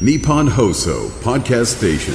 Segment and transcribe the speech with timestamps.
[0.00, 2.14] Nippon Hoso Podcast Station.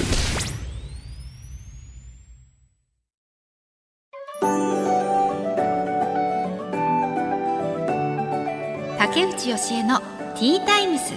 [8.97, 11.13] 竹内義恵のティータイムス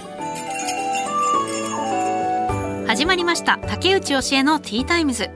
[2.87, 3.57] 始まりました。
[3.67, 5.29] 竹内義恵のティータイムズ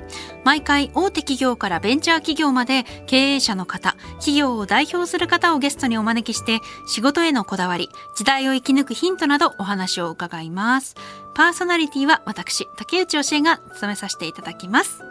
[0.47, 10.95] 毎回大手企業からベンチャー企業まで経営者の方企業を代表する方をゲストにお招きして仕事へのこだわり時代を生き抜くヒントなどお話を伺います。
[11.33, 15.03] パーソナリティは私竹内教えが務めさせていただきます。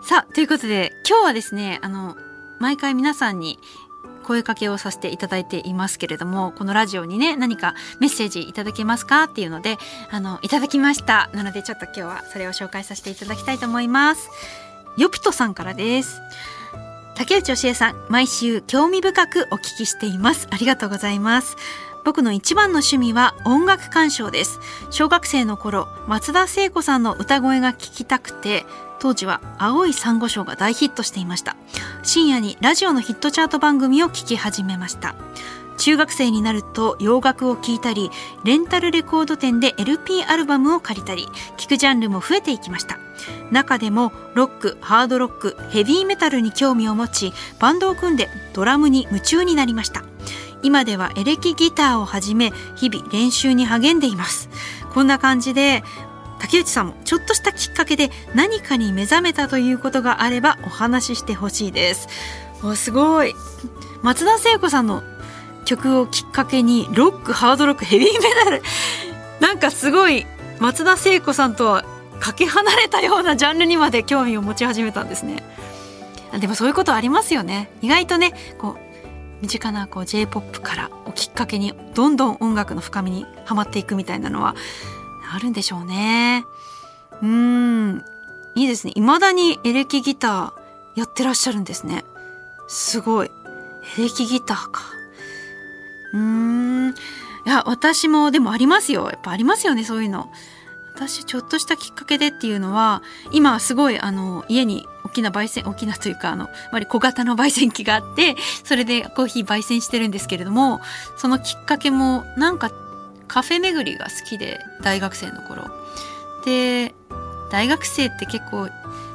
[0.00, 2.16] さあということで今日はですねあの
[2.58, 3.58] 毎回皆さんに
[4.22, 9.78] 声かけをさせていただいていますけれどもこのラジオにね何かメッセージいただけますかっていうので
[10.10, 11.30] あのいただきました。
[11.34, 14.30] なのでちょっと今日はそれを紹介させていただきたいと思います。
[14.96, 16.20] よぴとさんからです。
[17.14, 20.48] 竹内義恵さん毎週興味深くお聞きしています。
[20.50, 21.56] ありがとうございます。
[22.04, 24.58] 僕の一番の趣味は音楽鑑賞です。
[24.90, 28.64] 小学生の頃松田聖子さんの歌声が聞きたくて
[29.02, 31.56] 当時は青い珊瑚礁が大ヒットしていました。
[32.04, 35.16] 深夜にラジオのヒットチャート番組を聞き始めました。
[35.76, 38.12] 中学生になると洋楽を聴いたり
[38.44, 43.00] レンタルレコード店で LP アルバムを借りたり聴くジャンルも増えていきました。
[43.50, 50.04] 中でもロックハードロックヘビーメタルに興味を持ちバンドを組んでドラムに夢中になりました。
[50.62, 54.48] 今ではエレキギターをはじめ日々練習に励んでいます。
[54.94, 55.82] こんな感じで
[56.42, 62.08] 竹内さんもちょっとしたきっかけで何かに目覚めたということがあればお話ししてほしいです。
[62.62, 63.32] わすごい。
[64.02, 65.04] 松田聖子さんの
[65.64, 68.60] 曲をきっかけにロックハードロックヘビーメタル。
[69.38, 70.26] なんかすごい
[70.58, 71.84] 松田聖子さんとは
[72.18, 75.44] かけ離れたようなジャンルにまで興味を持ち始めたんですね。
[76.40, 77.70] でもそういうことありますよね。
[77.82, 84.56] 意外とねこう身近なこう J-POP からをきっかけにどんどん音楽の深みにはまっていくみたいなのは
[85.34, 86.44] あるんでしょうね。
[87.20, 88.04] うーん、
[88.54, 88.92] いいですね。
[88.94, 92.04] 未だにエレキギターやってらっしゃるんですね。
[92.68, 93.30] すごい。
[93.98, 94.82] エレキギターか。
[96.12, 96.90] うーん。
[96.90, 96.94] い
[97.48, 99.08] や、私もでもありますよ。
[99.10, 100.30] やっぱありますよね、そういうの。
[100.94, 103.02] 私、ちょっとしたきっかけでっていうのは、
[103.32, 110.80] 今すごい、あの、家に大きな焙煎、大きなというか、あの、割小型の焙煎機があって、それでコーヒー焙煎してるんですけれども、
[111.16, 112.70] そのきっかけも、なんか、
[113.32, 115.70] カフェ巡りが好きで、大学生の頃。
[116.44, 116.92] で、
[117.50, 118.68] 大学生って結構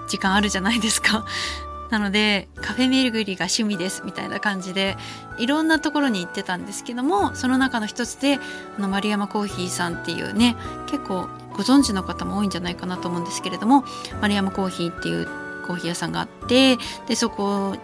[0.08, 1.24] 時間あるじゃないですか。
[1.92, 4.98] なので、カフェ巡りが趣味ですみたいな感じで、
[5.38, 8.40] いろんなところに行ってたんですけども、その中の一つで、
[8.80, 10.56] あの、丸山コーヒーさんっていうね、
[10.88, 13.86] 結構ご存知の方も多いんじゃないかなと思うんですけれども、
[14.20, 15.28] 丸山コーヒーっていう
[15.68, 17.76] コーヒー屋さんがあってでそこ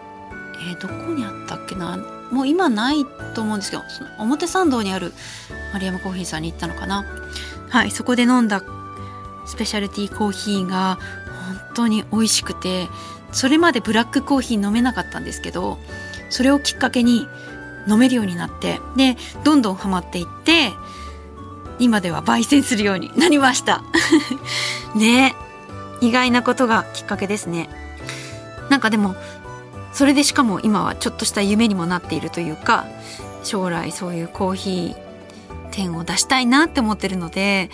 [0.55, 1.97] えー、どこにあったっけな？
[2.33, 3.05] もう今ない
[3.35, 5.13] と思うんですけどその表参道にある
[5.73, 7.05] 丸山コーヒーさんに行ったのかな。
[7.69, 8.63] はいそこで飲んだ
[9.45, 10.99] スペシャルティーコーヒーが
[11.47, 12.87] 本当に美味しくて
[13.31, 15.79] それまでブラックコーヒー飲めなかったんですけど
[16.29, 17.27] それをきっかけに
[17.87, 20.71] 飲めるようになってでどんどんハマっていって
[21.79, 23.83] 今では焙煎するようになりました。
[24.95, 25.35] ね
[26.01, 27.69] 意外なことがきっかけですね。
[28.69, 29.15] なんかでも
[29.93, 32.85] それでしかも今はちょっとした夢にもなっているというか
[33.43, 35.03] 将来そういうコーヒー
[35.71, 37.69] 店を出したいなって思ってるので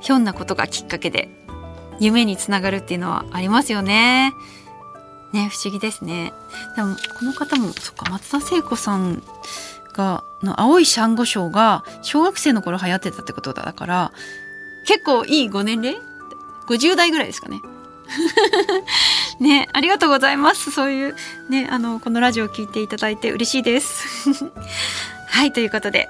[0.00, 1.28] ひょんなことがきっかけで
[2.00, 4.32] 夢につながるっていうのはありますよね。
[5.32, 6.32] ね不思議ですね。
[6.74, 9.22] でもこの方もそっか松田聖子さん
[9.92, 14.12] がの青いシャンゴ礁が小学生の頃流行ってたってことだから
[14.86, 16.00] 結構いいご年齢
[16.66, 17.60] ？50代ぐらいですかね。
[19.40, 20.70] ね、ありがとうございます。
[20.70, 21.16] そういう、
[21.48, 24.44] ね、あの、このラジオを聞いていただいて嬉しいです。
[25.28, 26.08] はい、ということで、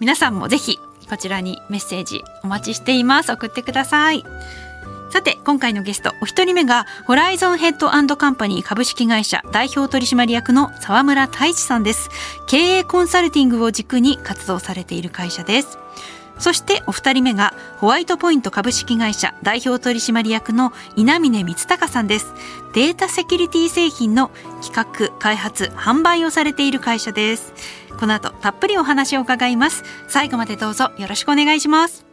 [0.00, 0.78] 皆さんもぜひ、
[1.08, 3.30] こちらにメッセージお待ちしています。
[3.30, 4.24] 送ってください。
[5.10, 12.10] さて、今回のゲスト、お一人目が、ホライゾンヘッドカンパニー株式会社代表取締役の沢村太一さんです。
[12.48, 15.78] 経営コンサルティングを軸に活動されている会社です。
[16.38, 22.32] そしてお二人目がホワイトポイント株式会社代表取締役の稲峰光隆さんです。
[22.74, 24.30] データセキュリティ製品の
[24.62, 27.52] 企画開発販売をされている会社です。
[27.98, 29.84] この後たっぷりお話を伺います。
[30.08, 32.04] 最後までどうぞよろしくお願いします。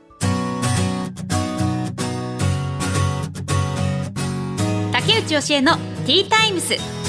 [4.92, 7.01] 竹内義恵のティータイムス。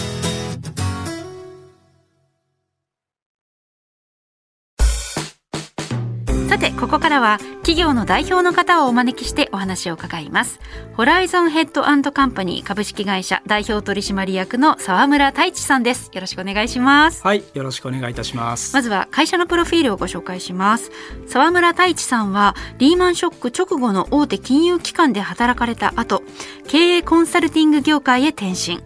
[6.83, 10.59] ここからは企業の代表の方をお招きしてお話を伺います。
[10.95, 16.11] ホライゾンヘッドカンパニー株式会社代表取締役の沢村太一さんです。
[16.13, 17.23] よろしくお願いします。
[17.23, 18.75] はいよろしくお願いいたします。
[18.75, 20.91] まずは会社のプロフィールをご紹介します。
[21.29, 26.25] 沢村太一さんはリーマンショック直後の大手金融機関で働かれた後
[26.67, 28.81] 経営コンサルティング業界へ転身。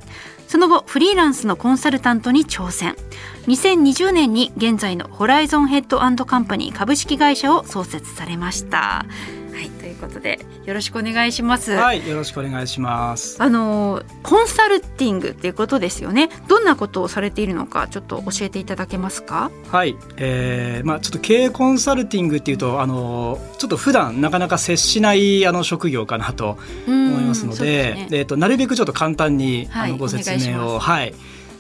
[0.49, 2.94] その後フリーランスのコンサルタントに挑戦
[3.46, 9.06] 2020年に現在のホライゾンヘッドカンパニー株式会社を創設されました
[9.56, 11.72] はい、ということでよろしくお願いします。
[11.72, 13.43] はい、よろしくお願いします。
[13.43, 16.28] あのコンサルティングっていうことですよね。
[16.46, 19.50] どんなことをされているのかちょっと教えていただけますか？
[19.70, 31.14] はい、えー、まあちょっと経営コンサルティングっていうとあのちょっと普段なかなか接しないあの職業かなと思いますので、でね、えっ、となるべくちょっと簡単に、はい、あのご説明をはい。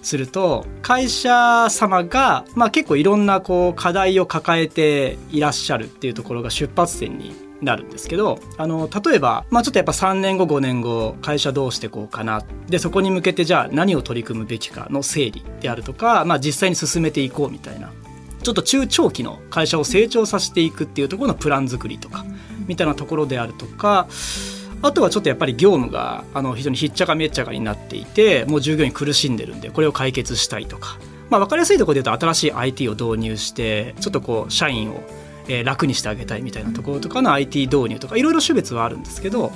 [0.06, 12.44] すると会社様が、まあ、結構いろんなこう課題を抱えていらっしゃるっていうところが出発点になるんですけどあの例えば、まあ、ちょっとやっぱ3年後5年後会社どうしていこうかな？
[12.68, 17.90] でそこに向けてじゃあ何を取り組むべきかの整理であるとか、まあ、実際に進めていこうみたいな。
[18.42, 22.24] ちょっと中長期の会社を成長させていくっていうところのプラン作りとか
[22.68, 24.06] みたいなところであるとか
[24.82, 30.98] あとはちょっとやっぱり業務があの非常にひっちゃかめっちゃかになっていてもう従業員苦しんでるんでこれを解決したいとか、
[31.30, 35.02] まあ、分かりやすいところで言うと新しい IT を導入してちょっとこう社員を
[35.48, 39.52] えー、楽にしてあげたいみたいなところとかの IT 導入とかいろいろ種別はあるんですけど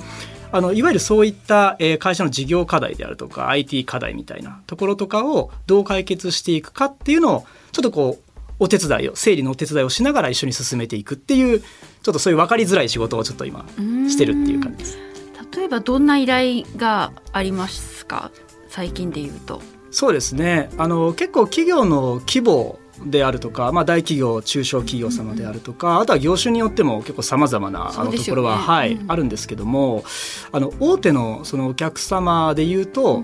[0.51, 13.65] あのいわゆるそういった、えー、会社の事業課題であるとか IT 課題みたいなところとかをどう解決していくかっていうのをちょっとこうお手伝いを整理のお手伝いをしながら一緒に進めていくっていうちょっとそういう分かりづらい仕事をちょっと今
[14.09, 15.10] してるっていう感じです。
[15.55, 18.31] 例えばどんな依頼がありますか？
[18.69, 19.61] 最近で言うと。
[19.91, 20.69] そうですね。
[20.77, 30.03] あの結構企業の規模であるとか、まあ、大企業中小企業様であるとか、あとは業種によっても結構さまざまなあのところは、はい、あるんですけども
[30.51, 33.23] あの大手のそのお客様でいうと、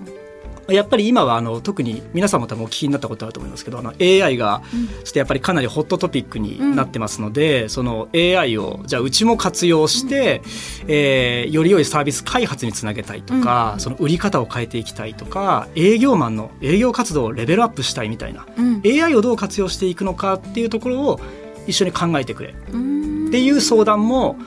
[0.69, 4.61] やっぱり今はあの特に皆さんも多分お聞きになったことあると思いますけどあの AI が
[5.03, 10.41] ちょっとやっぱりかなりホットトピックになってますので、うん、その AI をじゃあうちも活用して、
[10.83, 21.19] うん、えー、より良いサービス開発につなげたいとか、うん、その売り方を変えていきたいとか営業マンの営業活動をレベルアップしたいみたいな、うん、AI をどう活用していくのかっていうところを
[21.67, 22.53] 一緒に考えてくれっ
[23.29, 24.37] ていう相談も、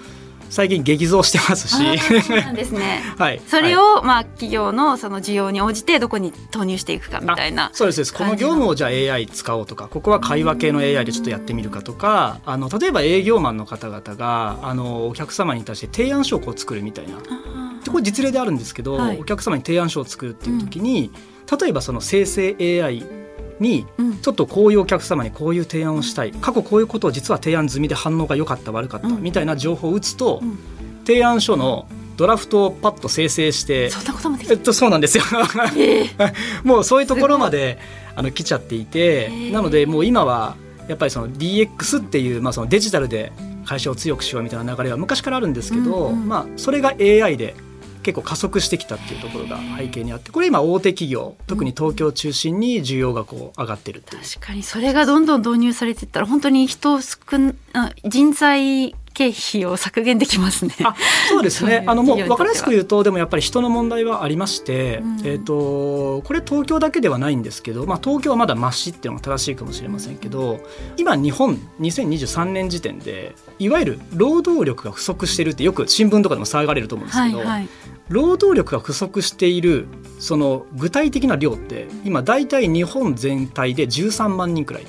[0.50, 1.98] 最近激増してますし。
[2.20, 17.14] そうなんですね、 はい、それを、まあ、企業のその需要に応じてどこに投入していくかみたいなそうですこの業務をじゃあ AI 使おうとかここは会話系の AI でちょっとやってみるかとかあの例えば営業マンの方々があのお客様に対して提案書を作るみたいな。
[17.90, 21.10] これ実例であるんですけど、はい、お客様に提案書を作るっていう時に、
[21.50, 23.02] うん、例えばその生成 AI
[23.60, 23.86] に
[24.22, 26.32] ちょっとこういうお客様にこういう提案をしたい。
[26.32, 30.42] 過去こういうことを実は提案済みで反応が良かった悪かったみたいな情報を打つと、
[31.04, 31.86] 提案書の
[32.16, 35.24] ドラフトをパッと生成してそんなこともえっと、そうなんですよ。
[36.64, 37.78] もうそういうところまで
[38.14, 40.56] あの来ちゃっていてなのでもう今は
[40.88, 43.32] やっぱりその DX っていう、まあ、そのデジタルで
[43.64, 47.54] 会社を強くしようみたいな流れは昔からあるんですけど、うんうん、まあ、それが AI で
[48.02, 54.62] 結構加速してきたっていうところが背景にあってこれ今大手企業特に東京を中心に需要がこう上がってるって、確かに。
[54.62, 57.18] それがどんどん導入されていったら本当に人少
[58.04, 60.74] 人材経費を削減できますね。
[60.82, 60.94] あ
[61.28, 61.84] そうですね。
[61.86, 70.60] あのもう分かりやすく言うとでもやっぱり人の問題はありまして、うん、えーと、これ東京だけではないんですけど、まあ、東京はまだましっていうのが正しいかもしれませんけど
[70.96, 77.68] 今日本2023年時点でいわゆる労働力が不足してるってよく新聞とかでも騒がれると思うんですけど、はいはい、
[78.08, 79.86] 労働力が不足している
[80.18, 84.86] その具体的な量って今大体日本全体で13万人くらい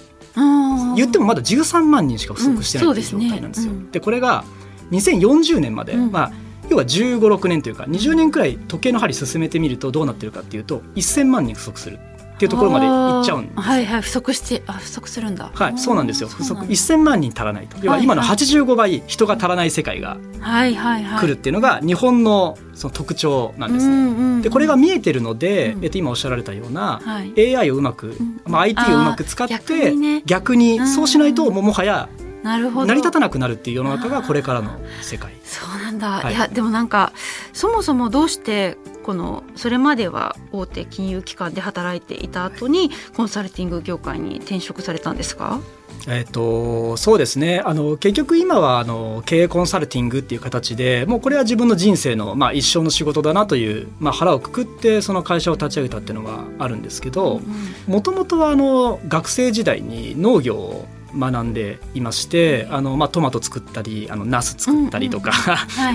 [0.96, 3.74] 言ってもまだ13万人しか不足してないという状態なんですよ。
[3.92, 4.44] でこれが
[4.92, 6.32] 2040年まで、まあ
[6.70, 12.00] 要は1 5 6年というか20年くらい時計の針進めてみるとどうなってるかっていうと1000万人不足する
[12.42, 15.52] っていうところまでいっちゃうんですはいはい不足してあ不足するんだ。
[15.54, 16.30] はいそうなんですよ。
[16.30, 17.78] 不足1000万人足らないと。
[17.82, 23.88] 要は今の85倍人が足らない世界が来るっていうのが日本のその特徴なんです。
[23.88, 24.42] ね。
[24.42, 29.94] でこれが見えてるので、えっと、今おっしゃられたような、はい、AI をうまく、まあ、IT をうまく使って
[30.26, 32.10] 逆に,、そうしないとももはや
[32.44, 32.88] なるほど。
[32.88, 35.34] 成り立たなくなるっていう世の中がこれからの世界。
[35.44, 37.12] そうなんだ、はい、いやでもなんか
[37.54, 45.60] そもそもどうしてこのそれまでは大手金融機関で働いていた後にコンサルティング業界に転職されたんですか？
[46.08, 47.62] えーと、そうですね。
[47.64, 57.42] あの結局今はあの経営コンサルティングっていう形でもうこれは自分の人生の、まあ、一生の仕事だなという、まあ、腹をくくってその会社を立ち上げたっていうのがあるんですけど
[57.88, 60.88] もともとはあの学生時代に農業を
[61.18, 65.32] 学んでいまして、あのまあ、トマト作ったりあのナス作ったりとか、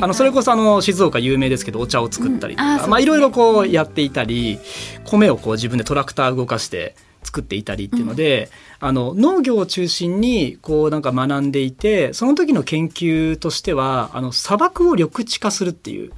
[0.00, 4.58] あのそれこそあの静岡有名ですけどお茶を作ったりとか、まあ、いろいろこうやっていたり
[5.04, 16.12] 米をこう自分でトラクター動かして作っていたりっていうので、あの農業を中心にこうなんか学んでいてその時の研究としてはあの砂漠を緑地化するっていう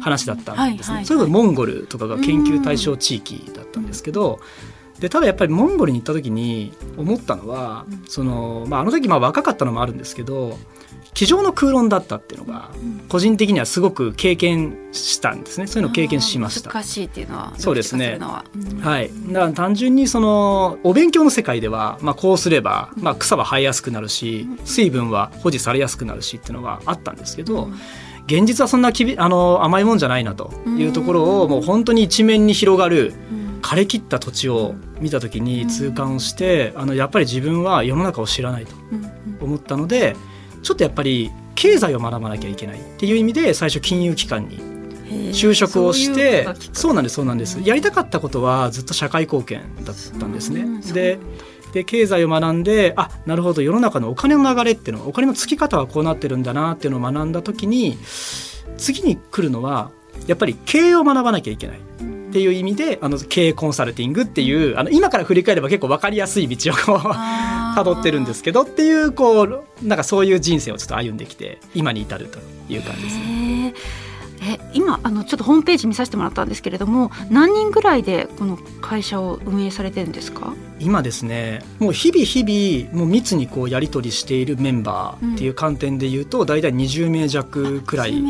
[0.00, 1.04] 話だったんですね。
[1.04, 4.40] それこそモンゴルとかが研究対象地域だったんですけど、
[5.02, 10.56] でただやっぱりモンゴルに行った時に思ったのは、そのまあ、あの時まあ若かったのもあるんですけど
[11.12, 12.70] 机上の空論だったっていうのが
[13.08, 15.66] 個人的にはすごく経験したんですね。
[15.66, 16.70] そういうのを経験しました。
[16.70, 19.10] 難しいっていうのはそうですね、うん、はい。
[19.26, 27.74] だから単純にそのお勉強の世界では、まあ、こうすれば、まあ、草は生えやすくなるし水分は保持されやすくなるしっていうのはあったんですけど、うん。
[28.26, 33.12] 現実はそんなきびあの甘いもんじゃないなというところをもう本当に一面に広がる
[33.62, 38.74] 枯れ切った土地を見た時に痛感をしてあのやっぱり自分は世の中を知らないと
[39.40, 40.16] 思ったので
[40.62, 44.58] ちょっとやっぱり経済を学ばなきゃいけないっていう意味で最初金融機関に
[45.32, 47.60] 就職をしてそうなんですそうなんです。
[47.62, 50.82] やりたかったことはずっと社会貢献だったんですね。
[50.92, 51.18] で
[51.72, 57.98] で経済を学んであなるほど世の中のお金の流れっていうのはお金のつき方はこうなってるんだなっていうのを学んだ時に
[58.76, 59.90] 次に来るのは
[60.26, 61.80] やっぱり経営を学ばなきゃいけない。
[62.32, 66.96] っていう意味であの経営コンサルティングっていうあの今から振り返れば結構分かりやすい道をこう
[67.78, 72.38] 辿ってるんですけどっていうこうなんかそういう人生をちょっと歩んできて今に至ると
[72.72, 73.74] いう感じですね。
[74.42, 80.52] え今あのちょっとホームページ見させてもらったんですけれども何人ぐらいでこの会社を運営されてるんですか？
[80.80, 88.22] 今ですねもう日々日々もう密にこうやり取りしているメンバーっていう観点でいうと、うん、大体20名弱くらい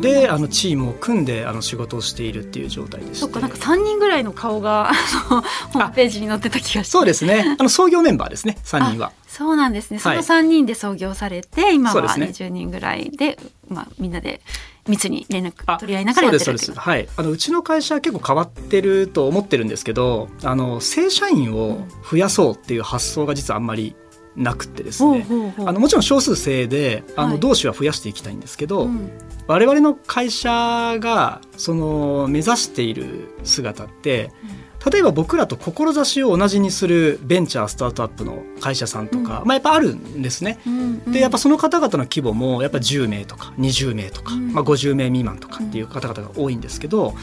[0.00, 4.92] であのチームを組んであの仕事をしているっていう状態でそっかなんか3人ぐらいの顔が
[5.28, 7.56] ホームページに載ってた気がそうですね。
[7.58, 9.12] あの創業メンバーですね3人は。
[9.26, 9.98] そうなんですね。
[9.98, 13.36] その3人で創業されて、はい、今は20人ぐらいで、でね、
[13.68, 14.40] まあみんなで
[14.88, 17.08] 密に連絡取り合いながらやってるっていうはい。
[17.16, 23.96] あのうちの会社は結構変わってると思ってるんですけどあの正社員を増やそうっていう発想が実はあんまり
[24.36, 25.24] なくてですね、
[25.64, 29.10] あのもちろん少数制であの同志は増やしていきたいんですけど、はいうん、
[29.46, 40.58] 我々の会社がその目指している姿って、うん例えば僕らと志を同じにするベンチャースタートアップの会社さんとか、うん、まあ、やっぱあるんですね。
[40.66, 47.14] うんうん、でやっぱその方々の規模もやっぱ10名とか20名とか、うん、まあ、50名未満とかっていう方々が多いんですけど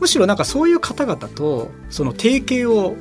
[0.00, 2.96] むしろなんかそういう方々とその提携を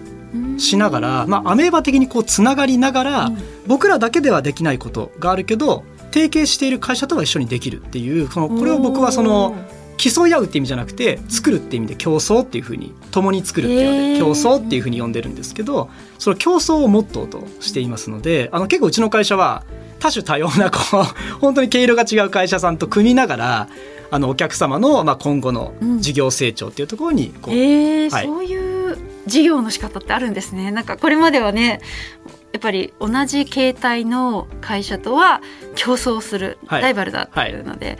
[0.57, 3.31] しながら、まあ、アメーバ的にこうつながりながら、
[3.67, 9.55] 僕らだけではできないことがあるけど提携している会社とは一緒にできるっていうそのこれを僕はその。
[10.01, 19.63] 競い合うって意味じゃなくて作るって意味で競争っていうふうに共に作るっていうので競争っていうふうに呼んでるんですけどその競争をモットーとしていますのであの結構うちの会社は
[19.99, 21.05] 多種多様なこう
[21.39, 23.67] 本当に毛色が違う会社さんと組みながら
[24.09, 30.71] あのお客様のまあ今後の事業成長っていうところにこう、うん、えーはい、そういう事業の仕方ってあるんですね。
[30.71, 31.79] なんかこれまではね
[32.53, 35.41] やっぱり同じ形態の会社とは
[35.75, 37.97] 競争する、ライバルだっていうので、はい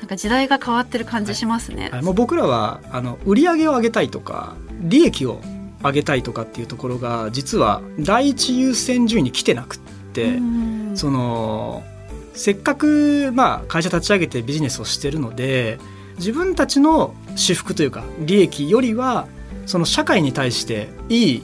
[0.00, 1.90] なんか時代が変わってる感じしますね。
[1.92, 5.40] はい、もう僕らはあの売り上げを上げたいとか利益を
[5.82, 9.78] 上げたいとかっていうところが実は第一優先順位に来てなくっ
[10.12, 10.38] て
[10.94, 11.82] その
[12.34, 15.78] せっかくまあ会社立ち上げてビジネスをしてるので
[16.16, 19.26] 自分たちの私服というか利益よりは
[19.66, 21.42] その社会に対していい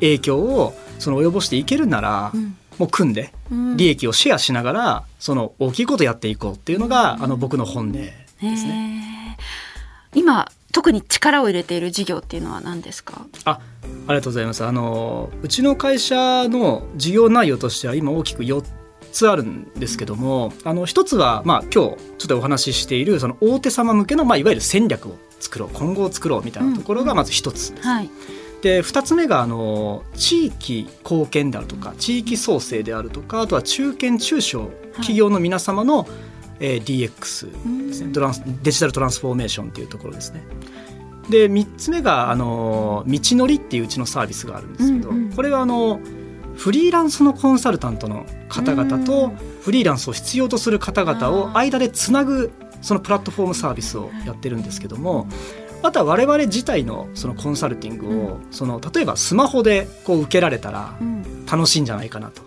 [0.00, 2.56] 影響をその及ぼしていけるなら、うん。
[2.78, 9.36] も組んで利益をシェアしながらその大きいことやっていこうっていうのが、あの僕の本音ですね。
[10.14, 13.26] 今特に力を入れている事業っていうのは何ですか？
[13.44, 13.60] ああ
[14.08, 14.64] りがとうございます。
[14.64, 18.64] あのうちの会社の事業内容としては今大きく4
[19.12, 28.10] つあるんですけどもあの一つは、まあ、今日ちょっとお話ししているその大手様向けの、まあ、いわゆる戦略を作ろう今後を作ろうみたいなところがまず一つです、うんはい
[28.64, 36.08] で2つ目があの地域貢献であるとか地域創生であるとかあとは中堅中小企業の皆様の、はい、
[36.60, 38.12] えー、DX ですね。
[38.14, 40.42] トランスデジタルトランスフォーメーションというところですね。
[41.28, 46.00] で3つ目があの道のりっていううちのサービスがあるんですけど、うんうん、これはあの
[46.56, 49.28] フリーランスのコンサルタントの方々と
[49.60, 55.26] フリーランスを必要とする方々を間でつなぐそのプラットフォームサービスをやってるんですけども、
[55.84, 60.96] あとは我々自体のそのコンサルティングを、その例えばスマホでこう受けられたら
[61.50, 62.42] 楽しいんじゃないかなと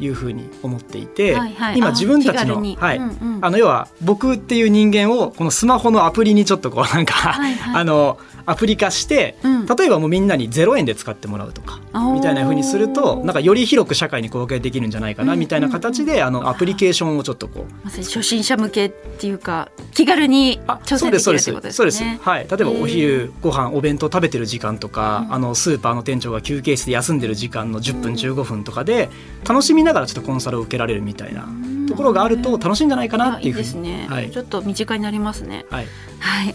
[0.00, 11.80] いうふうに思っていて、はいはい、今自分たちの、はい、うんうん、あの要は僕っていう人間をこのスマホのアプリにちょっとこうなんかはい、 あのアプリ化して、うん、例えばもうみんなに0円で使ってもらうとか
[12.14, 17.84] みたいなふうにするとなんかより広く社会に貢献できるんじゃないかなみたいな形で、あのアプリケーションをちょっとこう。
[17.84, 21.72] まさに初心者向けっていうか気軽に挑戦できるってことですね。
[21.72, 22.04] そうです。
[22.20, 29.08] はい、例えばお昼ご飯お弁当食べてる時間とか、あのスーパーの店長が休憩室で休んでる時間の10分15分とかで
[29.48, 31.48] 楽しみながらちょっとコンサルを受けられるみたいな。
[31.90, 35.66] ところがあると楽しいんじゃないかなっていうふうに、いいですね、はい、ちょっと身近になりますね。
[35.70, 35.86] はい、
[36.20, 36.54] はい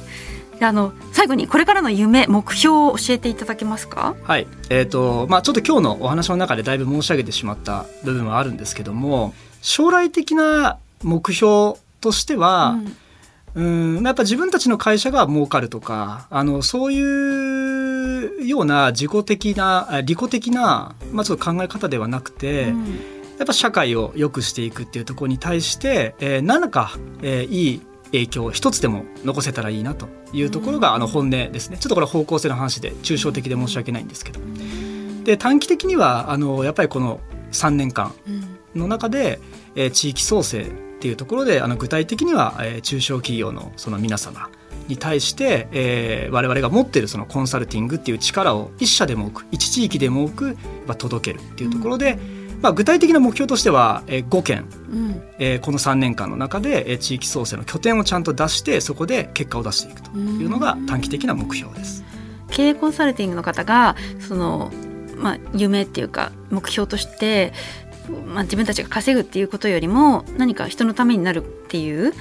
[0.61, 4.15] あの最後にこれからの夢目標を教えていただけますか？
[4.23, 4.47] はい。
[4.69, 12.77] えーとまあ、ちょっと今日のお話の中でだいぶ申し上げてしまった部分はあるんですけども将来的な目標としては、
[13.53, 22.85] うん、うんやっぱ自分たちの会社が儲かるとかあのそういうような自己的な利己的な、まあ、ちょっと考え方ではなくて、うん、
[23.37, 27.81] やっぱ社会を良くしていくっていうところに対して、えー、何か、えー、いい
[28.15, 31.77] 影響を一つでも残せたらいいなというところがあの本音ですね。
[31.77, 34.39] ちょっとこれ方向性の話で抽象的で申し訳ないんですけど。
[35.23, 37.19] で短期的にはあのやっぱりこの
[37.51, 38.13] 3年間
[38.75, 39.39] の中で、
[39.75, 40.65] えー、地域創生っ
[40.99, 44.49] ていうところであの具体的には、えー、中小企業のその皆様
[44.87, 50.57] に対して、えー、我々が持っているそのコンサルティングっていう力を一社でも多く一地域でも多く
[50.97, 62.03] 届けるっていうところで、うんまあ、具体的な目標としては、えー、5件、うん、えー、この3年間の中で、えー、地域創生の拠点をちゃんと出してそこで結果を出していくというのが短期的な目標です。
[62.49, 64.71] 経営コンサルティングの方がその、
[65.17, 67.53] まあ、夢っていうか目標として
[68.27, 72.13] まあ、自分たちが稼ぐっていうことよりも何か人のためになるっていう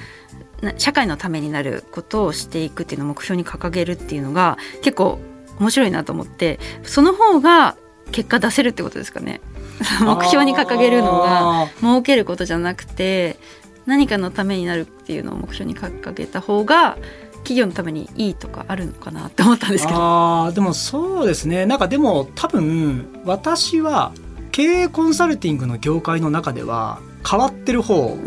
[0.77, 5.19] 社会のためになることをしていくっていうのを目標に掲げるっていうのが結構
[5.59, 7.77] 面白いなと思ってその方が
[8.11, 9.41] 結果出せるってことですかね。
[10.01, 13.37] 目標に掲げるのが儲けることじゃなくて
[13.85, 16.97] 何かのためになるっていうのを目標に掲げた方が
[17.37, 19.99] 企業のためにいいとかあるのかなって思ったんですけど。
[19.99, 21.65] あでもそうですね。
[21.65, 24.11] なんかでも多分私は
[24.51, 28.17] 経営コンサルティングの業界の中では変わってる方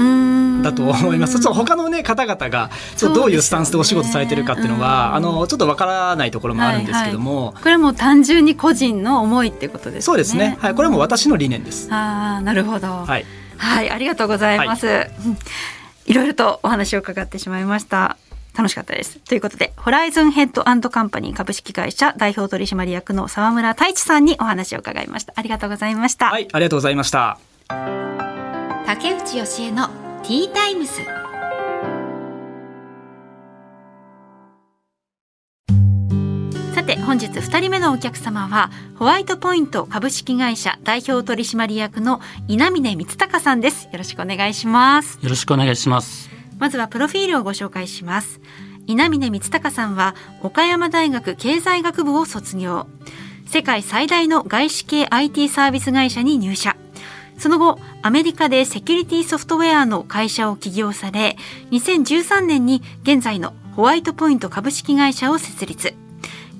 [0.63, 1.35] だと思います。
[1.35, 10.03] ちょっと他のね方々がちょどういうスタンスでお仕事されてるかっていうのは、ね、あのちょっとわからないところもあるんですけども、はいはい、これも単純に個人の思いってことですね。
[10.03, 10.59] そうですね。
[10.61, 11.93] はい、これも私の理念です。
[11.93, 13.05] ああ、なるほど。
[13.05, 13.25] はい、
[13.57, 14.87] はい、ありがとうございます。
[14.87, 15.11] はい、
[16.07, 18.17] いろいろとお話を伺ってしまいました。
[18.57, 19.21] 楽しかったです。
[19.21, 25.33] ということで、ホライズンヘッドカンパニー株式会社代表取締役の沢村太一さんにお話を伺いました。
[25.37, 26.31] ありがとうございました。
[26.31, 27.39] はい、ありがとうございました。
[28.89, 29.89] 竹内義恵の
[30.23, 30.93] ティータイムズ
[36.75, 43.91] さて本日2人目のお客様はホワイトポイント株式会社代表取締役の稲峰光隆さんです。
[43.93, 45.19] よろしくお願いします。
[45.23, 46.31] よろしくお願いします。
[46.59, 48.41] まずはプロフィールをご紹介します。
[48.87, 52.87] 稲峰光隆さんは岡山大学経済学部を卒業。
[53.45, 56.75] 世界最大の外資系 IT サービス会社に入社
[57.39, 61.37] その後、アメリカでセキュリティソフトウェアの会社を起業され、
[61.71, 65.95] 2013年に現在のホワイトポイント株式会社を設立。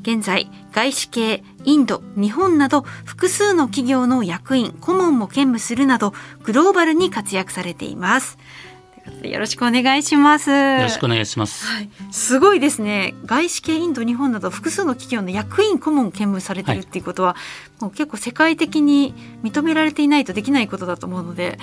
[0.03, 6.15] 現在、外資系、インド、日本など複数の企業の役員、顧問も兼務するなど、
[6.45, 8.39] グローバルに活躍されています。
[9.23, 10.51] よろしくお願いします。
[10.51, 11.67] よろしくお願いします。
[11.67, 13.15] はい、すごいですね。
[13.25, 17.37] 外資系インド、日本など複数の企業の役員顧問兼務されてるっていうことは、は
[17.81, 21.59] い、もう結構世界的に認められていないとできないことだと思うので。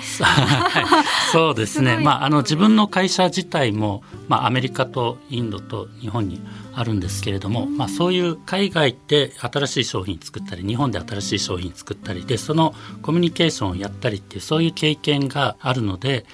[1.32, 1.96] そうですね。
[1.98, 6.40] すまああの自分の会社自体もまあアメリカとインドと日本に
[6.74, 16.26] あるんですけれども、うん、まあそういう海外で新しい商品作ったり、日本で新しい商品作ったりでそのコミュニケーションをやったりっていうそういう経験があるので。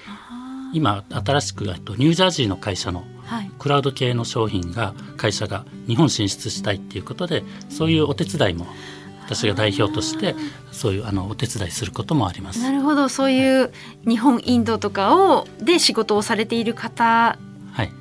[0.73, 3.05] 今新しくニュージャージーの会社の
[3.59, 8.67] クラウド系の商品が会社が日本進出したいっていうことでそういうお手伝いも
[9.25, 10.35] 私が代表として
[10.71, 12.61] そういうあのお手伝いすることもあります。
[12.61, 13.07] なるほど。
[13.07, 13.71] そういう
[14.05, 17.37] 日本インドとかをで仕事をされている方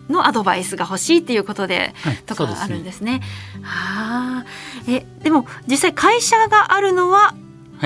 [0.09, 3.23] のアドバイスが欲しいっていうことで、はい、とかあるんですね。
[3.63, 4.45] はあ、
[4.89, 7.35] えでも実際会社があるのは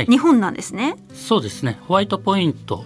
[0.05, 1.79] 日本なんですね、はい、そうですね。
[1.89, 2.85] ホワイトポイント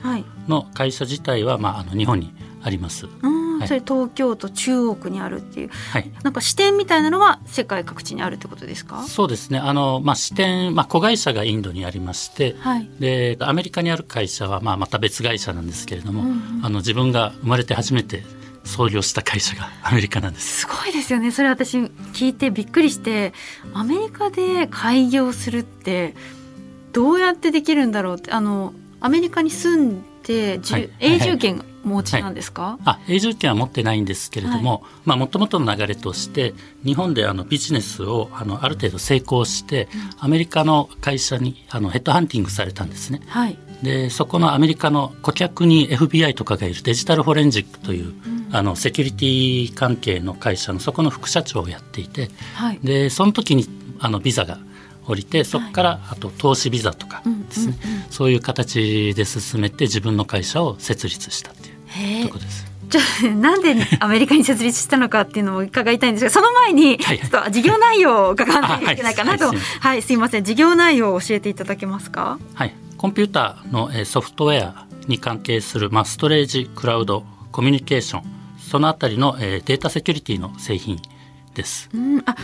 [0.48, 3.06] の会社自体は、まあ、あの日本にあります。
[3.06, 9.02] はい、それ東京都中央区にあるっていう、はい、なんか支店みたいなのは世界各地にあるってことですか？
[9.02, 9.58] そうですね。
[9.58, 18.24] あの、まあ、支店、まあ、子会社がインドにありまして、はい、でアメリカにある会社は、まあ、また別会社なんですけれども、うんうん、あの自分が生まれて初めて
[18.64, 20.60] 創業した会社が アメリカなんです。
[20.60, 21.30] すごいですよね。
[21.30, 23.34] それ私聞いてびっくりして
[23.74, 26.14] アメリカで開業するって
[26.92, 43.22] どうやってできるんだろうってあのアメリカに住んで、はい、永住権お持ちなんですか、はい、あ永住権は持ってないんですけれども、まあもともとの流れとして日本であのビジネスをあのある程度成功して、アメリカの会社にあのヘッドハンティングされたんですね。
[43.28, 53.66] はい、でそこのアメリカの顧客に FBI とかがいるデジタルフォレンジックという、うん、あのセキュリティ関係の会社のそこの副社長をやっていて、はい、でその時に
[54.00, 54.58] あのビザが
[55.10, 57.74] 降りてそこからあと投資ビザとかですね、
[58.10, 61.68] そういう形で進めて自分の会社を設立したって
[61.98, 62.70] いうところです。
[62.88, 70.44] じゃあなんでアメリカに設立したのかっていうのも伺いたいんですがその前にちょっと事業内容を伺わないといけないかなと、はい、はい、すいません。
[70.44, 72.38] 事業内容を教えていただけますか？
[72.54, 72.74] はい。
[72.96, 78.22] コンピューターのソフトウェアに関係する、まあ、ストレージクラウドコミュニケーション。
[78.58, 81.00] そのあたりの、えー、データセキュリティの製品
[81.54, 81.88] です。
[81.94, 82.36] うん、あ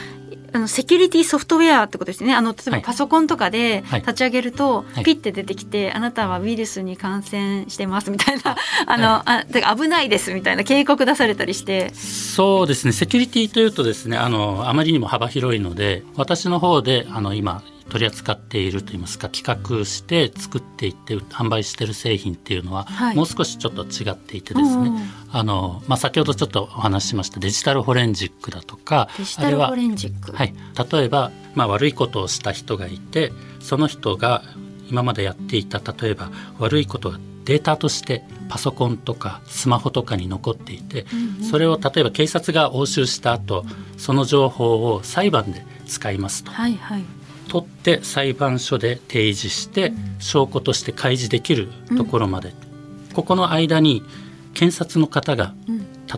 [0.52, 2.34] あのセキュリティソフトウェアってことですね。
[2.34, 8.56] あの例えばパソコンとかで立ち上げると、はい、ピッて出てきて、あなたはウイルスに感染してますみたいな。
[8.86, 11.92] あの、はい、あ危ないですみたいな警告出されたりして。
[11.94, 12.92] そうですね。
[12.92, 24.90] セキュリティというとですねあのあまりにも幅広いので私の方であの今取り扱っているといいますか企画して作っていって販売している製品っていうのは、はい、もう少しちょっと違っていてですね、
[25.30, 30.32] あのまあ、先ほどちょっとお話ししましたデジタルフォレンジックだとかデジタルフォレンジック。
[30.32, 30.54] はい、
[30.92, 34.42] 例えば、まあ、悪いことをした人がいてその人が
[34.88, 41.06] 今までやっていた例えば悪いことがデータとしてパソコンとかスマホとかに残っていて、
[41.48, 43.64] それを例えば警察が押収した後
[43.96, 47.04] その情報を裁判で使いますと、はいはい、
[47.48, 52.50] 取って裁判所で提示して証拠として開示できるところまで、
[53.08, 54.02] うん、ここの間に
[54.54, 55.52] 検察の方が、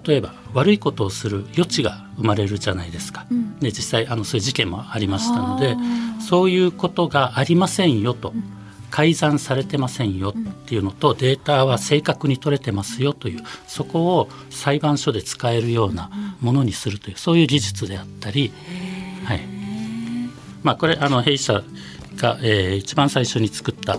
[0.07, 5.77] 例えば悪いことをする余地が生まれるじゃないですか、うん、で実際あのそういう事件もありましたので
[6.21, 8.33] そういうことがありませんよと。
[8.91, 16.11] 改ざんされてませんよっていうのと、データは正確に取れてますよというそこを裁判所で使えるような
[16.41, 18.53] ものにするというそういう技術であったり、
[19.25, 19.58] はい、
[20.63, 21.63] まあ、これあの弊社
[22.17, 23.97] が、えー、一番最初に作った、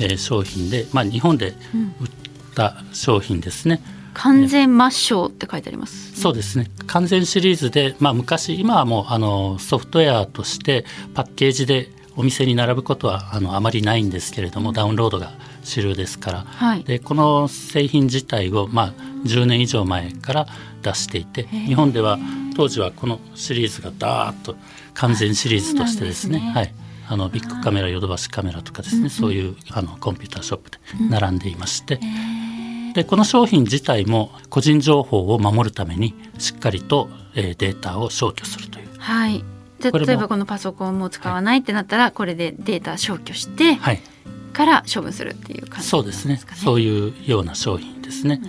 [0.00, 1.54] えー、商品で、まあ、日本で
[2.00, 2.10] 売っ
[2.54, 3.82] た商品ですね。
[3.92, 6.68] うん完全抹消って書いてあります、ね、そうですね。
[6.88, 15.30] 完全シリーズで、まあ、昔今はもうあのソフトウェアとしてパッケージでお店に並ぶことはあのあまりないんですけれども、ダウンロードが
[15.62, 18.92] 主流ですから、はい、でこの製品自体を、まあ、
[19.24, 20.46] 10年以上前から
[20.82, 22.18] 出していて日本では
[22.56, 24.56] 当時はこのシリーズがダーッと
[24.98, 26.74] 完全シリーズとしてですね、ね、はい、
[27.08, 38.88] あのビッグカメラヨドバシカメラとかですね、うんうん、そういうあのコンピューターショップで並んでいまして、うん、でこの商品自体も個人情報を守るためにしっかりと、えー、データを消去するという。
[38.98, 39.44] はい。
[39.80, 44.00] 例えばこのパソコンも使わないってなったら、これでデータ消去して、はい、
[44.52, 46.40] から処分するっていう感じ、ね、そうですね。
[46.56, 48.40] そういうような商品ですね。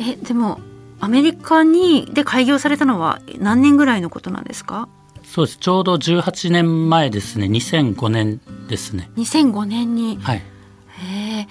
[0.00, 0.58] えでも
[0.98, 4.88] アメリカにで開業されたのは何年ぐらいのことなんですか？
[5.32, 5.58] そうです。
[5.58, 7.46] ちょうど18年前ですね。
[7.46, 9.10] 2005年ですね。
[9.16, 10.18] 2005年に。
[10.22, 10.36] はい。
[10.38, 10.42] へ
[11.40, 11.48] え。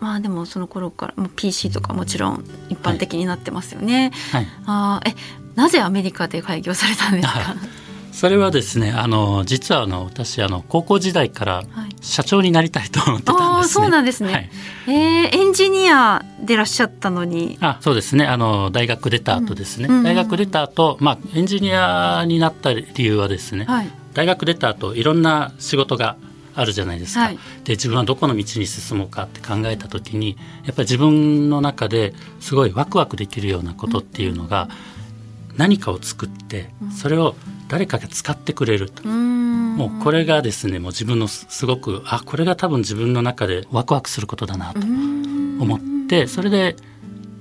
[0.00, 5.14] まあでもその頃からもう PC とかもちろん一般的になってますよね、はい、はい、あえ
[5.56, 7.56] なぜアメリカで開業されたんですか？
[8.18, 11.62] それはですねあの実はあの私あの高校時代から
[12.00, 14.50] 社長になりたいと思ってたんです、ね、あそうなんですね、はい、
[14.88, 17.58] えー、エンジニアでいらっしゃったのに。
[17.60, 18.26] あそうですね。
[18.26, 26.16] あの大学出た後ですね、うん、大学出た後、まあエンジニアになった理由はですね、はい、大学出た後いろんな仕事が
[26.56, 34.68] あるじゃないですか、はい、で自分はどこの道に進もうかって考えた時にやっぱり自分の中ですごいワクワクできるようなことっていうのが、
[35.58, 37.34] 何かを作ってそれを
[37.68, 39.06] 誰かが使ってくれると。
[39.06, 46.74] もうこれがですねもう自分のすごくあこれが多分自分の中でワクワクすることだなと思ってそれで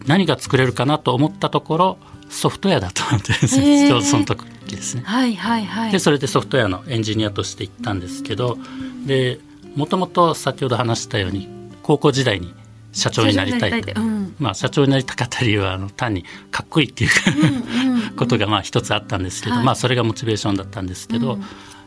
[0.05, 1.97] 何が作れるかなと思ったところ
[2.29, 3.01] ソフトウェアだって
[3.33, 5.03] ですその時ですね。
[5.03, 8.57] はいはいはい、でそれでソフトウェアのエンジニアとして行ったんですけど
[9.05, 9.39] で
[9.75, 11.47] もともと先ほど話したように
[11.81, 12.53] 高校時代に
[12.91, 21.43] 社長になりたいと、うん、まあ、社長になりたかった理由はあの単にかっこいいっていうことがまあ一つあったんですけど、はい、まあ、それがモチベーションだったんですけど、うん、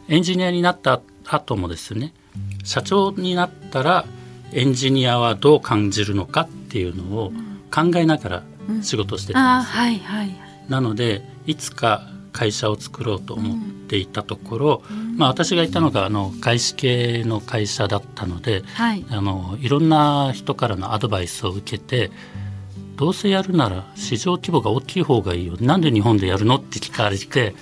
[0.09, 2.13] エンジニアになった後もですね
[2.65, 4.05] 社長になったら
[4.53, 7.33] エンジニアはどう感じるのかっていうのを
[7.73, 8.43] 考えながら
[8.83, 10.37] 仕事してたんです、はいはい、
[10.69, 22.11] なのでいつか会社を作ろうと思っていたところ、うん、まあ、私がいたのがあの外資系の会社だったので、はい、あのいろんな人からのアドバイスを受けて
[22.97, 25.57] どうせやるなら市場規模が大きい方がいいよ。
[25.61, 27.55] なんで日本でやるのって聞かれて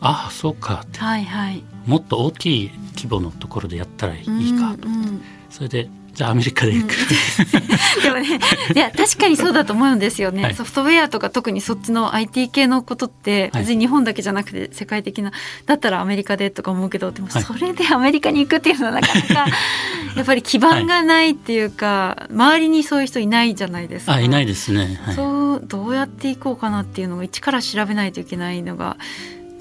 [0.00, 8.38] ああそうかって、はいはい、もっと大きい規模のところでやったらいいかと、うんうん、それでじゃあアメリカで行く、うん、でもね
[8.74, 15.32] いや確かにそうだと思うんですよね、はい、ソフトウェアとか特にそっちの IT 系のことって別に日本だけじゃなくて世界的な
[15.66, 19.46] だったらアメリカでとか思うけどでもそれでアメリカに行くっていうのはなかなか
[20.16, 24.12] やっぱり基盤がないっていうか、周りにそういう人いないじゃないですか。
[24.12, 28.98] あいないですね、そうどうやって行こうかなっていうのが一から調べないといけないのが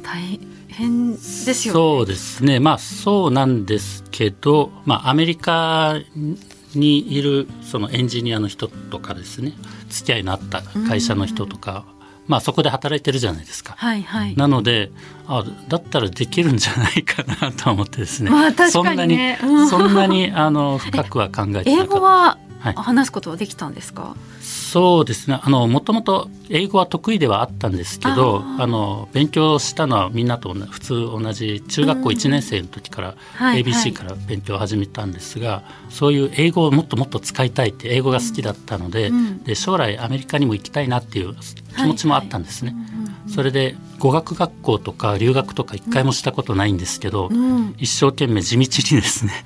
[0.03, 1.79] 大変ですよね。
[1.79, 2.59] そうですね。
[2.59, 5.95] まあそうなんですけど、まあアメリカ
[6.75, 9.53] にいるそのエンジニアの人とかですね、
[9.89, 11.85] 付き合いのあった会社の人とか、
[12.27, 13.73] まあそこで働いてるじゃないですか。
[13.77, 14.35] はいはい。
[14.35, 14.91] なので、
[15.27, 18.29] あだったらできるんじゃないかなと思ってですね。
[18.29, 21.71] まあ確かに、ね、そんなに、そんなにあの深くは考えてなかった。
[21.71, 25.37] 英語は話すことはできたんですか、はいそうですね。
[25.43, 41.35] あのもともと英語は得意ではあったんですけどあの勉強したのはみんなと普通同じ中学校1年生の時から、ABC から勉強を始めたんですが、はいはい、そういう英語をもっともっと使いたいって英語が好きだったのでうん、で将来アメリカにも行きたいなっていう
[41.75, 42.71] 気持ちもあったんですね。
[42.71, 43.31] はいはい。
[43.31, 49.45] それで語学学校とか留学とか一回もしたことないんですけど、うん、一生懸命地道にですね。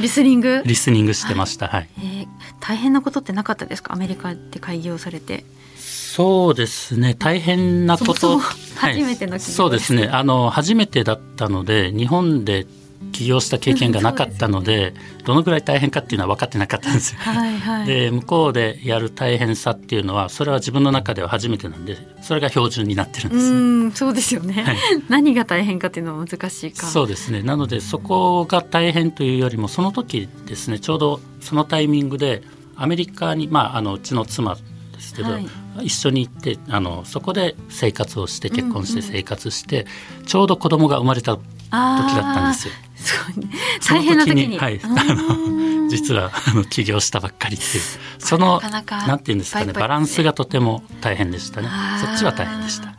[0.00, 0.62] リスニング？
[0.66, 2.26] リスニングしてました、はい、えー、
[2.60, 3.92] 大変なことってなかったですか？
[3.92, 5.44] アメリカで開業されて。
[5.78, 7.14] そうですね。
[7.14, 8.38] 大変なこと。
[8.76, 10.08] 初めての、はい、そうですね。
[10.08, 12.66] あの初めてだったので日本で
[13.12, 14.94] 起業した経験がなかったので
[15.24, 17.20] どのぐらい大変かっていうのは分かってなかったんですよ。
[17.22, 23.54] はいはい、で向こうでやる大変さっていうのはそれは自分の中では初めてなんでそれが標準になってるんです、う
[23.88, 24.76] んそうですよね、はい、
[25.08, 26.86] 何が大変かっていうのは難しいか。
[26.86, 27.42] そうですね。
[27.42, 32.42] なのでそこが大変というよりもその時ですねちょうどそのタイミングで
[32.76, 34.60] アメリカに、まあ、あのうちの妻で
[35.00, 35.46] すけど、はい、
[35.82, 40.20] 一緒に行ってあのそこで生活をして結婚して生活して、うん。
[40.20, 41.38] うん、ちょうど子供が生まれた
[41.72, 42.74] 時だったんですよ。
[42.96, 43.48] すごい、
[43.88, 44.58] 大変な時に。
[44.58, 47.82] はい、あの実はあの起業したばっかりっていう。
[48.18, 51.68] そのなんていうんですかねバランスがとても大変でしたね。
[52.04, 52.94] そっちは大変でした。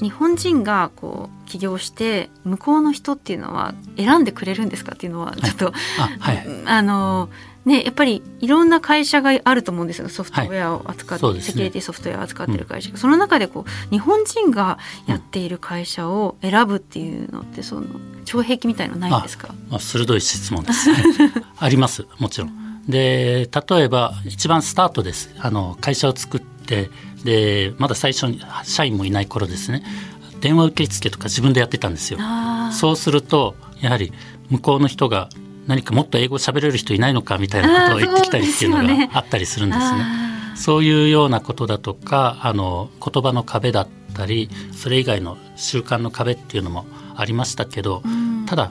[0.00, 7.28] 日本人がこう起業して向こうの人っていうのは選んでくれるんですかっていうのはちょっと、はい、ああの
[7.64, 10.08] ね、やっぱりいろんな会社があると思うんですよ。
[10.08, 11.34] ソフトウェアを扱って、はい。
[11.34, 17.86] ね、セキュリティソフトウェアを扱ってる会社が、うん、その中でこう日本人がやっている会社を選ぶっていうのってその
[18.24, 19.54] 障壁みたいのないですか？
[19.70, 20.96] あ鋭い質問です、ね、
[21.58, 22.82] ありますもちろん。
[22.88, 25.32] で例えば一番スタートです。
[25.38, 26.90] あの会社を作って
[27.22, 29.84] でまだ最初に社員もいない頃ですね。
[30.40, 32.18] 電話受付とか自分でやってたんですよ。
[32.72, 34.12] そうするとやはり
[34.50, 35.28] 向こうの人が
[35.66, 40.32] 何かもっと英語喋れる人いないのかみたいなことを言ってきたりっていうのがあったりするんですね。
[40.56, 46.84] そういうようなことだとかあの言葉の壁だったりそれ以外の習慣の壁っていうのも
[47.16, 48.02] ありましたけど、
[48.46, 48.70] ただ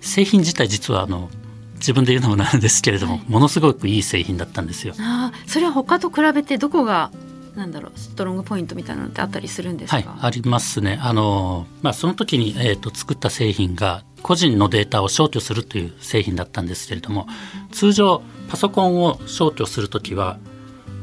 [0.00, 1.30] 製品自体実はあの
[1.74, 4.94] 自分で言うのもなんですけれども、はい、ものすごくいい製品だったんですよ。
[4.98, 7.10] あそれは他と比べてどこが
[7.54, 10.98] なんだろうストロングポイントみたいなのってあったりするんですか、はい、ありますね。
[11.00, 17.28] あの、まあ、その時に、えーと、作った製品が個人のデータを消去するという製品だったんですけれども
[17.70, 20.40] 通常パソコンを消去する時は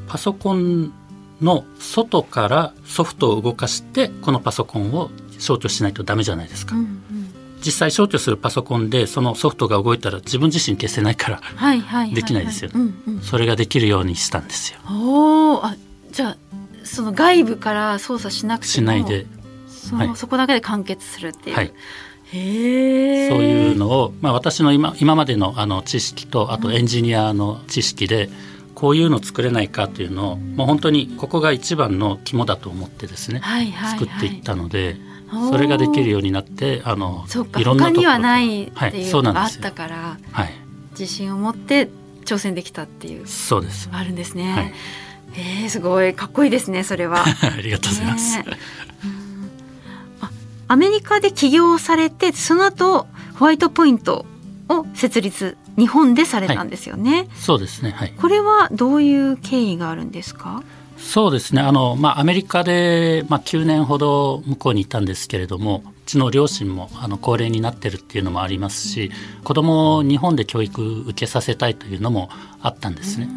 [0.10, 0.92] パソコン
[1.40, 5.10] の外からソフトを動かしてこのパソコンを
[5.40, 6.76] 消去しないとダメじゃないですか。
[6.76, 7.00] うんうん
[7.66, 11.42] 実際消去するパソコンでそのソフトが動いたら自分自身消せないから
[12.14, 12.72] できないですよ、
[13.22, 14.80] それができるようにしたんですよ。
[14.92, 15.78] おあ
[16.12, 16.38] じゃあ
[16.84, 19.26] その外部から操作しなくてもしないで
[19.70, 21.56] そはい、そこだけで完結するっていう。
[21.56, 21.72] はいへ
[22.34, 28.30] そういうのを、まあ、私の今今までのあの知識とあとエンジニアの知識で、
[28.74, 34.98] こういうの作れないかというのをもう本当にここが一番の肝だと思ってですね、はいはいはい、作っていったので
[35.52, 37.26] それができるようになってあの
[37.58, 40.52] いろんな他にはないっていうのがあったから、はい、
[40.91, 41.89] 自信を持って
[42.26, 43.89] 挑戦できたっていうそうです。
[43.91, 44.52] あるんですね。
[44.52, 44.74] はい。
[45.36, 47.24] えー、すごいかっこいいですねそれは。
[47.26, 48.38] ありがとうございます。
[48.38, 48.46] ね、
[50.74, 53.06] アメリカで起業されてその後
[53.38, 54.26] ホワイトポイント
[54.70, 57.12] を設立日本でされたんですよね。
[57.12, 57.92] はい、そうですね。
[57.92, 58.14] はい。
[58.20, 60.64] これはどういう経緯があるんですか？
[60.98, 61.62] そうですね。
[61.62, 69.12] あのまあアメリカでまあ9年ほど向こうにいたんですけれども、うちの両親もあの高齢になってるっていうのもありますし、
[69.44, 72.30] 子供を日本で教育受けさせたいというのも
[72.64, 73.30] あったんですね。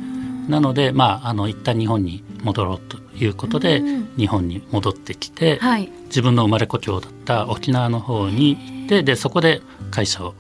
[0.49, 3.83] なので、まあ、あの一旦日本に戻ろうということで、
[4.17, 10.35] 日本に戻ってきて、はい、自分の生まれ故郷だった沖縄の方に行ってでそこで会社を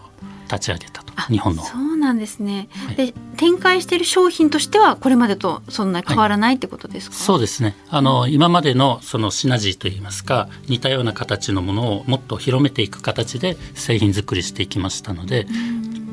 [0.46, 1.62] 立ち上げたと日本の。
[1.62, 7.76] そうなんですね、はい、で展開している商品としてはこれまでとそんな変わらないってことですか、はい、そうですね。
[7.88, 15.46] あの、今までのそのシナジーといいますか似たような形のものをもっと広めていく形で製品作りしていきましたので、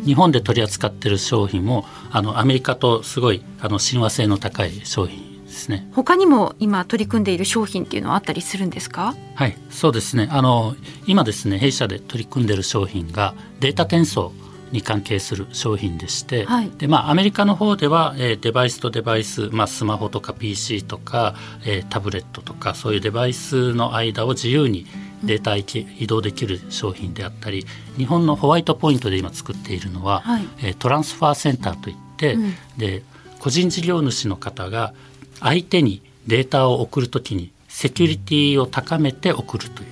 [0.06, 5.88] 日本で取り扱っている商品もあのアメリカとすごいあの親和性の高い商品ですね。
[5.94, 9.16] 他にも今取り組んでいる商品っていうのはあったりするんですか？
[9.36, 10.28] はい、そうですね。
[10.32, 10.76] あの
[11.08, 14.32] 今ですね弊社で取り組んでいる商品がデータ転送
[14.72, 24.88] に関係する商品でして、はい、でまあアメリカの方では、えー、デバイスとデバイス、まあ、スマホとか PC とか、えー、タブレットとかそういうデバイスの間を自由に
[25.24, 27.66] データ移動できる商品であったり
[27.98, 33.04] 日本のホワイトポイントで今作っているのは、はい、えー、トランスファーセンターといって、うん、で
[33.40, 34.94] 個人事業主の方が
[35.40, 39.90] 相手にデータを送るときにセキュリティを高めて送るという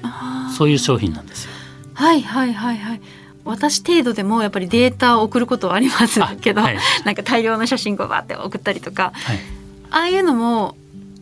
[0.55, 1.51] そういう商品なんですよ。
[1.93, 3.01] はいはいはいはい。
[3.43, 9.39] 私程度でもやっぱりデータを送ることはありますけど、はい、なんか大量の写真をバーって送ったりとか、はい、
[9.89, 10.75] ああいうのも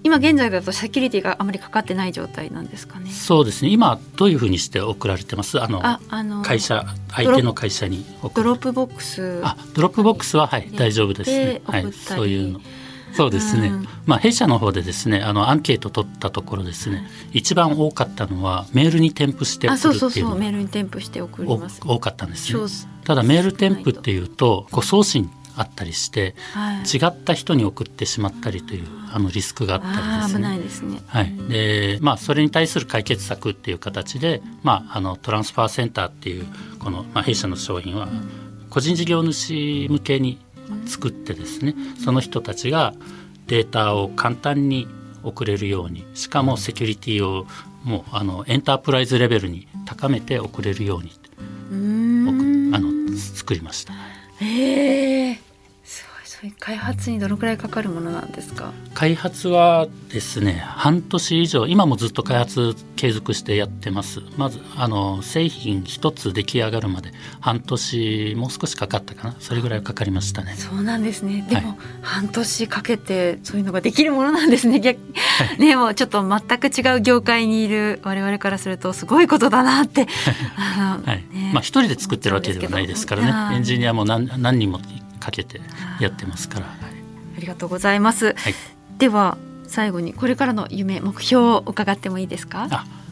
[0.03, 3.11] 今現在だとセキュリティがあまりかかってない状態なんですかね。
[3.11, 3.69] そうですね。
[3.69, 5.61] 今どういうふうにして送られてます？
[5.61, 9.41] あのああの会社相手の会社にドロップボックス。
[9.43, 11.61] あドロップボックスははい、大丈夫ですね。
[11.65, 12.61] はい、そういうの。
[13.11, 22.59] そうですね、うん、まあ、弊社の方でですねあのアンケート取ったところですね一番多かったのはメールに添付して送るっていうそうそうそうメールに添付して送ります多かったんですね
[23.05, 30.33] ただメール添付っていうと誤送信あったりして、はい、違った人に送ってしまったりというあのリスクがあったりですね。
[30.35, 31.01] 危ないですね。
[31.07, 31.35] はい。
[31.49, 36.47] で、まあそれに対する解決策っていう形で、まああのトランスファーセンターっていう
[36.79, 38.07] このまあ弊社の商品は
[38.69, 40.39] 個人事業主向けに
[40.85, 42.93] 作ってですねその人たちが
[43.47, 44.87] データを簡単に
[45.23, 47.45] 送れるようにしかもセキュリティを
[47.83, 51.11] もうあのエンタープライズレベルに高めて送れるように
[52.73, 53.93] あの作りました。
[54.41, 55.39] へえ
[56.59, 58.71] 開発にどのくらいかかるものなんですか？
[58.93, 64.21] 開発はですね半年以上今もずっと開発継続してやってます。
[64.37, 69.35] まずあの製品一つ出来上がるまで半年もう少しかかったかな？
[69.39, 70.53] それぐらいかかりましたね。
[70.55, 71.45] そうなんですね。
[71.49, 74.79] でも、はい、半年かけてそういうのができるものなんですね。
[74.79, 80.07] 逆、はい、ねもうちょっと全く違う業界にいる我々からするとすごいことだなって。
[80.55, 83.57] はい、ね、まあ一人で作ってるわけではないですからね。
[83.57, 84.79] エンジニアも何何人も
[85.19, 85.61] かけて
[85.99, 86.65] やってますから。
[86.67, 88.33] ありがとうございます。
[88.35, 88.53] はい、
[88.97, 92.67] では最後にこれからの夢目標を伺ってもいいですか？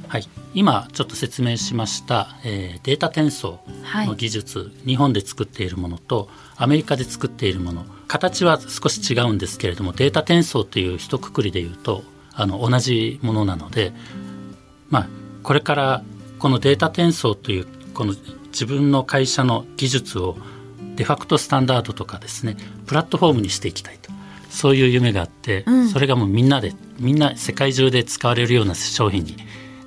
[0.08, 3.60] はい、今ちょっと説明しました、えー、データ転送
[4.06, 13.92] の技術、はい、日本で作っているものとアメリカで作っているもの形は少し違うんですけれどもデータ転送という一括りで言うとあの同じものなので、
[14.90, 15.08] まあ、
[15.44, 16.04] これから
[16.40, 18.16] このデータ転送というこの
[18.46, 20.38] 自分の会社の技術を
[20.98, 24.12] デファクトスタンダードとかですねプラットフォームにしていきたいと。
[24.50, 29.38] そういう夢があって、うん、それがもうみんなでみんな世界中で使われるような商品に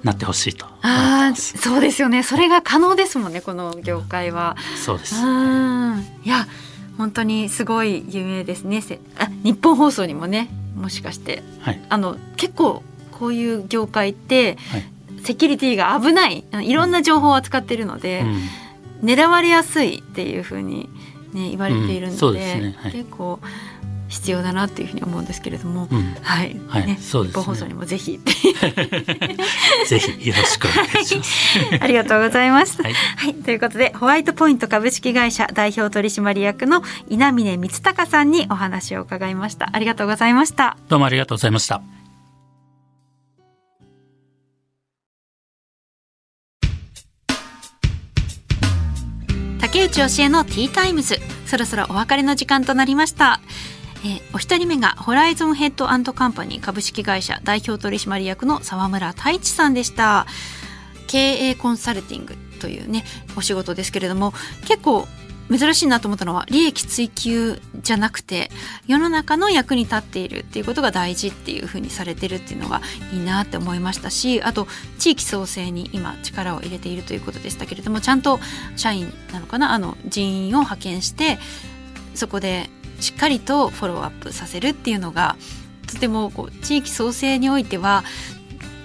[0.05, 2.23] なってほしいとあそうですよね。
[2.23, 4.57] それが可能ですもんねこの業界は。
[4.77, 5.17] そうです。
[5.17, 5.19] い
[6.29, 6.47] や
[6.99, 8.83] 本当にすごい夢ですね。
[9.19, 14.85] あ日本放送にもねもしかして、はい、あの結構こういう業界って、はい、
[15.25, 18.41] セキュリティが危ないいろんな情報を扱っているので、うん
[19.03, 20.89] 狙われやすいっていうふうに、
[21.33, 22.77] ね、言われているのでうんでね。
[22.79, 23.41] はい、結構
[24.11, 28.19] 必要だなっていうふうに思うんですけれども、うん、はい、はい、ね、そうです、ね、放送にもぜひ。
[29.87, 31.59] ぜひよろしくお願いします。
[31.81, 32.83] ありがとうございます。
[32.83, 39.71] はい、はい、ということでホワイトポイント株式会社代表取締役の稲峰光隆さんにお話を伺いました。
[39.73, 40.77] ありがとうございました。
[40.89, 42.00] どうもありがとうございました。
[49.91, 51.17] 竹内教えのティータイムズ。
[51.47, 53.41] そろそろお別れの時間となりました、
[54.05, 60.27] え、お一人目がホライゾンヘッドカンパニー株式会社代表取締役の沢村太一さんでした。
[61.09, 63.05] 経営コンサルティングというね
[63.37, 64.33] お仕事ですけれども
[64.69, 65.09] 結構
[65.51, 68.51] 珍しいなと思ったのは利益追求じゃなくて
[68.87, 72.81] 世の中の役に立っているっていうことが大事っていうふうにされてるっていうのが
[73.13, 78.39] いいなって思いましたしあと地域創生に今力を入れているということでしたけれどもちゃんと
[78.77, 79.73] 社員なのかな？
[79.73, 81.39] あの人員を派遣して
[82.15, 85.37] そこでしっかりとフォローアップさせるっていうのが
[85.89, 88.05] とてもこう地域創生においては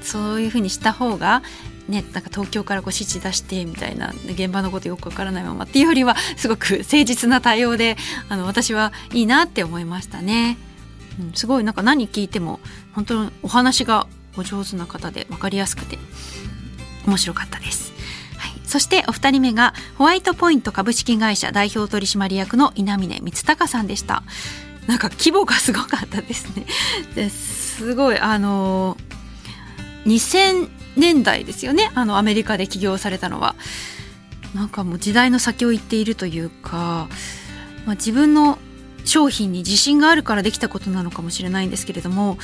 [0.01, 1.43] そういうふうにした方が
[1.87, 7.95] ね、なんか東京からこう指示出してみたいな現場のことよくわからないままっていうよりはすごく 誠実な対応で
[8.27, 10.57] あの私はいいなって思いましたね。
[11.19, 12.59] うん、すごいなんか何聞いても
[12.93, 15.97] 本当にお話がお上手な方で分かりやすくて
[17.05, 17.93] 面白かったです。
[18.37, 24.23] はい、そしてお二人目がホワイトポイント株式会社代表取締役の稲峰光隆さんでした。
[24.87, 26.65] なんか規模がすごかったですね。
[27.13, 28.97] ですごいあの
[30.05, 33.55] 2000年代ですよねあのアメリカで起業されたのは。
[34.53, 37.09] なんかもう時代の先を行っているというか、
[37.85, 38.57] まあ、自分の
[39.03, 42.37] 商品に自信があるからできたことなのかもしれないんですけれども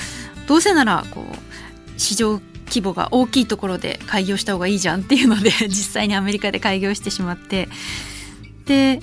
[0.45, 7.70] どうせならこう市場規模が大きいところで開業した方がいいじゃんっていうので 実際にアメリカで開業してしまって
[8.66, 8.99] で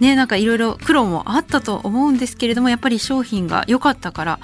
[0.00, 4.38] ねなんかいろいろ苦労もあったと思うんですけれどもやっぱり商品が良かったから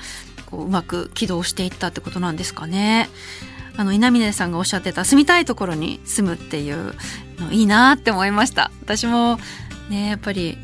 [0.47, 3.09] こううまく起動していったってことなんですかね。
[3.77, 6.95] あの稲峰さんがおっしゃってた住みたいところに住むっていう
[7.39, 9.39] のいいなって思いました私も
[9.89, 10.59] ねやっぱり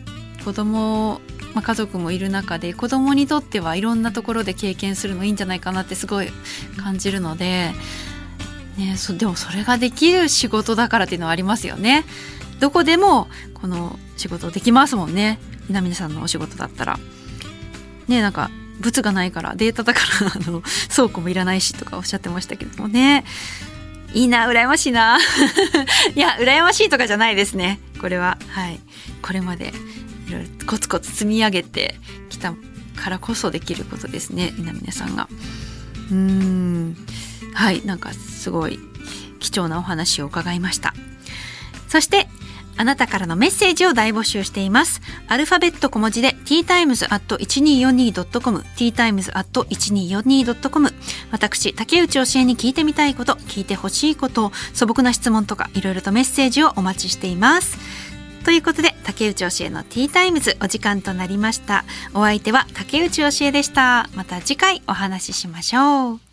[0.44, 1.20] 子供
[1.54, 6.28] まあ、家族もいる中で子供にとってはいろんなところで経験するのいいんじゃないかなってすごい
[6.76, 7.72] 感じるので、
[8.76, 12.04] ね、そでもそれができる仕事だからっていうのはありますよね。
[12.60, 15.38] どこでもこの仕事できますもんね
[15.70, 16.98] 稲峰さんのお仕事だったら。
[18.08, 18.50] ねなんか
[18.80, 20.62] 物がないからデータだからあの
[20.94, 23.24] 倉庫もいらないしとかおっしゃってましたけどもね。
[24.14, 25.18] いいな羨ましいな。
[26.14, 27.78] いや羨ましいとかじゃないですね。
[28.00, 28.38] これは。
[28.48, 28.80] はい。
[29.20, 29.72] これまで
[30.28, 31.94] いろいろコツコツ積み上げて
[32.30, 32.54] きた
[32.96, 34.54] からこそできることですね。
[34.58, 35.28] 稲峰さんが。
[36.10, 36.96] うん。
[37.52, 37.84] はい。
[37.84, 38.80] なんかすごい
[39.40, 40.94] 貴重なお話を伺いました。
[41.88, 42.28] そして
[42.78, 45.02] あなたからのメッセージを大募集しています。
[45.26, 50.94] アルファベット小文字で ttimes.1242.com ttimes.1242.com
[51.30, 57.76] 私、竹内教えに聞いてみたいこと、聞いてほしいこと、素朴な質問とかいろいろとメッセージをお待ちしています。
[58.44, 61.84] ということで、竹内教えのティータイムズお時間となりました。
[62.14, 64.08] お相手は竹内教えでした。
[64.14, 66.27] また次回お話ししましょう。